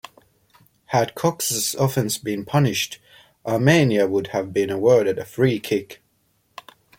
[0.85, 2.99] Had Cox's offence been punished,
[3.45, 6.01] Armenia would have been awarded a free-kick.